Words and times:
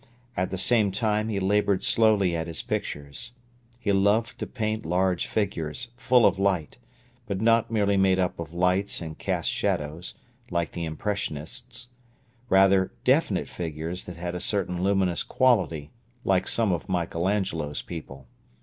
At 0.35 0.49
the 0.49 0.57
same 0.57 0.91
time 0.91 1.29
he 1.29 1.39
laboured 1.39 1.83
slowly 1.83 2.35
at 2.35 2.47
his 2.47 2.63
pictures. 2.63 3.33
He 3.79 3.91
loved 3.91 4.39
to 4.39 4.47
paint 4.47 4.83
large 4.83 5.27
figures, 5.27 5.89
full 5.95 6.25
of 6.25 6.39
light, 6.39 6.79
but 7.27 7.39
not 7.39 7.69
merely 7.69 7.97
made 7.97 8.17
up 8.17 8.39
of 8.39 8.51
lights 8.51 8.99
and 8.99 9.15
cast 9.19 9.51
shadows, 9.51 10.15
like 10.49 10.71
the 10.71 10.85
impressionists; 10.85 11.89
rather 12.49 12.91
definite 13.03 13.47
figures 13.47 14.05
that 14.05 14.15
had 14.17 14.33
a 14.33 14.39
certain 14.39 14.81
luminous 14.81 15.21
quality, 15.21 15.91
like 16.23 16.47
some 16.47 16.71
of 16.73 16.89
Michael 16.89 17.29
Angelo's 17.29 17.83
people. 17.83 18.25